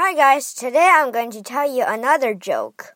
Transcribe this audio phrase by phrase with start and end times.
[0.00, 2.94] Hi guys, today I'm going to tell you another joke.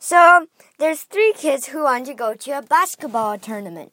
[0.00, 3.92] So, there's three kids who want to go to a basketball tournament.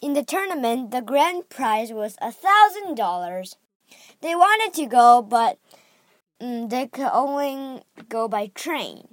[0.00, 3.56] In the tournament, the grand prize was a thousand dollars.
[4.22, 5.58] They wanted to go, but
[6.40, 9.08] um, they could only go by train.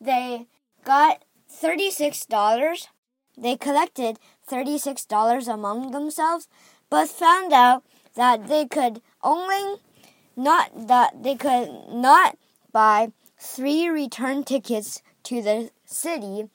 [0.00, 0.48] They
[0.84, 2.88] got thirty-six dollars.
[3.38, 6.48] They collected thirty-six dollars among themselves,
[6.90, 7.84] but found out
[8.16, 9.78] that they could only
[10.36, 12.36] not that they could not
[12.72, 16.48] buy three return tickets to the city,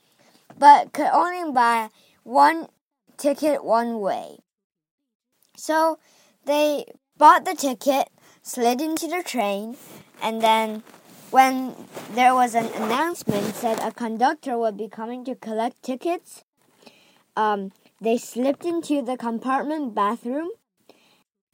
[0.57, 1.89] but could only buy
[2.23, 2.67] one
[3.17, 4.37] ticket one way.
[5.55, 5.99] So
[6.45, 6.85] they
[7.17, 8.09] bought the ticket,
[8.41, 9.77] slid into the train,
[10.21, 10.83] and then
[11.31, 11.75] when
[12.13, 16.43] there was an announcement said a conductor would be coming to collect tickets,
[17.35, 20.49] um, they slipped into the compartment bathroom,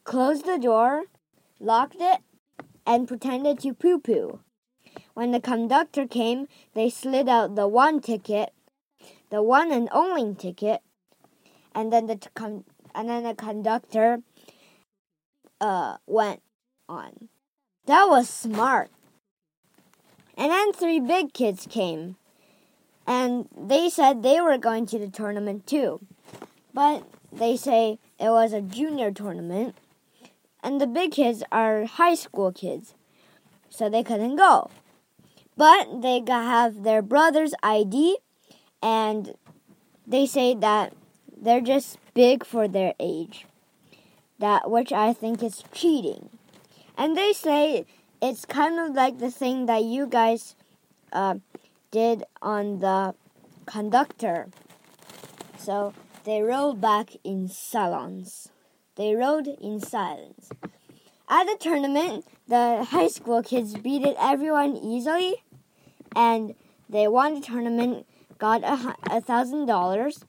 [0.04, 1.04] closed the door,
[1.60, 2.22] locked it,
[2.86, 4.40] and pretended to poo poo.
[5.14, 8.54] When the conductor came, they slid out the one ticket,
[9.30, 10.82] the one and only ticket,
[11.74, 12.20] and then the
[12.96, 14.22] and then the conductor
[15.60, 16.42] uh went
[16.88, 17.30] on.
[17.86, 18.90] That was smart.
[20.38, 22.18] And then three big kids came.
[23.08, 26.02] And they said they were going to the tournament too.
[26.74, 29.76] But they say it was a junior tournament
[30.68, 32.94] and the big kids are high school kids,
[33.70, 34.70] so they couldn't go.
[35.56, 38.18] But they have their brother's ID,
[38.84, 39.34] and
[40.06, 40.92] they say that
[41.42, 43.46] they're just big for their age.
[44.40, 46.32] That which I think is cheating.
[46.98, 47.86] And they say
[48.22, 50.58] it's kind of like the thing that you guys
[51.14, 51.36] uh,
[51.92, 53.16] did on the
[53.66, 54.50] conductor.
[55.58, 55.94] So
[56.26, 58.50] they roll back in silence.
[58.98, 60.50] They rode in silence.
[61.30, 65.44] At the tournament, the high school kids beat everyone easily,
[66.16, 66.56] and
[66.90, 68.08] they won the tournament,
[68.40, 70.26] got a, thousand dollars,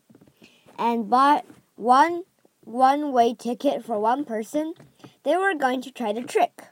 [0.78, 1.46] and bought
[1.76, 2.24] one
[2.64, 4.74] one-way ticket for one person.
[5.22, 6.64] They were going to try the trick,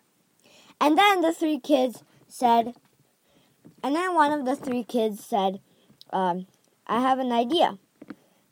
[0.78, 2.74] and then the three kids said,
[3.82, 5.60] and then one of the three kids said,
[6.12, 6.46] um,
[6.86, 7.78] "I have an idea."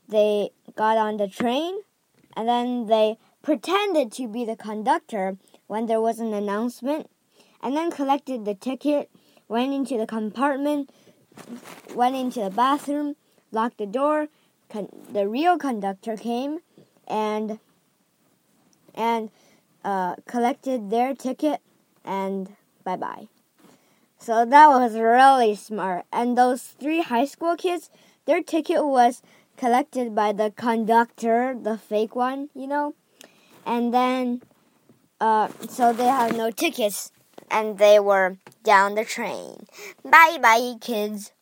[0.09, 1.81] They got on the train,
[2.35, 7.11] and then they pretended to be the conductor when there was an announcement,
[7.63, 9.11] and then collected the ticket,
[9.49, 10.91] went into the compartment,
[11.95, 13.17] went into the bathroom,
[13.53, 14.29] locked the door.
[15.13, 16.59] The real conductor came
[17.07, 17.61] and
[18.95, 19.31] and
[19.85, 21.61] uh, collected their ticket,
[22.05, 23.29] and bye bye.
[24.19, 26.07] So that was really smart.
[26.11, 27.91] And those three high school kids,
[28.25, 29.23] their ticket was
[29.59, 32.95] collected by the conductor, the fake one, you know
[33.67, 34.43] and then
[35.21, 37.13] uh, so they have no tickets
[37.51, 39.67] and they were down the train.
[40.05, 41.33] Bye bye, kids.